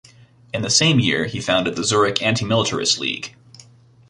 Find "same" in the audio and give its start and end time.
0.71-0.99